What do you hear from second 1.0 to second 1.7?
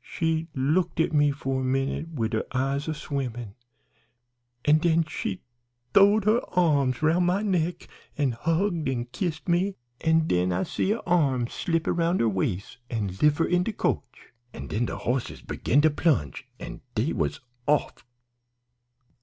me for a